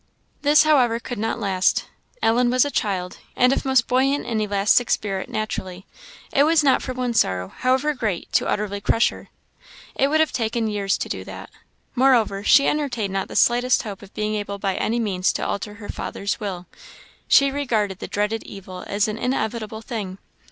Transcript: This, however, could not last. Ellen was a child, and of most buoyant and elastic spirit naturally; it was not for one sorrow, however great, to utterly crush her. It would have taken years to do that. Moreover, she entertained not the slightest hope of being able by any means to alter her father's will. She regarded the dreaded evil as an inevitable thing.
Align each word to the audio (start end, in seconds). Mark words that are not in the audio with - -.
This, 0.41 0.63
however, 0.63 0.99
could 0.99 1.19
not 1.19 1.39
last. 1.39 1.85
Ellen 2.23 2.49
was 2.49 2.65
a 2.65 2.71
child, 2.71 3.19
and 3.35 3.53
of 3.53 3.65
most 3.65 3.85
buoyant 3.87 4.25
and 4.25 4.41
elastic 4.41 4.89
spirit 4.89 5.29
naturally; 5.29 5.85
it 6.33 6.41
was 6.41 6.63
not 6.63 6.81
for 6.81 6.91
one 6.93 7.13
sorrow, 7.13 7.49
however 7.57 7.93
great, 7.93 8.33
to 8.33 8.47
utterly 8.47 8.81
crush 8.81 9.09
her. 9.09 9.29
It 9.93 10.07
would 10.07 10.19
have 10.19 10.31
taken 10.31 10.67
years 10.67 10.97
to 10.97 11.07
do 11.07 11.23
that. 11.25 11.51
Moreover, 11.93 12.43
she 12.43 12.67
entertained 12.67 13.13
not 13.13 13.27
the 13.27 13.35
slightest 13.35 13.83
hope 13.83 14.01
of 14.01 14.11
being 14.15 14.33
able 14.33 14.57
by 14.57 14.73
any 14.73 14.99
means 14.99 15.31
to 15.33 15.45
alter 15.45 15.75
her 15.75 15.87
father's 15.89 16.39
will. 16.39 16.65
She 17.27 17.51
regarded 17.51 17.99
the 17.99 18.07
dreaded 18.07 18.43
evil 18.43 18.83
as 18.87 19.07
an 19.07 19.19
inevitable 19.19 19.83
thing. 19.83 20.17